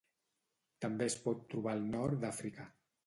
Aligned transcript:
També 0.85 1.07
es 1.13 1.17
pot 1.27 1.43
trobar 1.53 1.75
al 1.77 1.85
nord 1.93 2.25
d'Àfrica. 2.25 2.67